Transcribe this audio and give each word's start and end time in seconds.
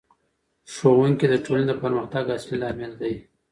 ښوونکی 0.73 1.25
د 1.29 1.35
ټولنې 1.45 1.65
د 1.69 1.73
پرمختګ 1.83 2.25
اصلي 2.37 2.57
لامل 2.61 2.91
دی. 3.01 3.13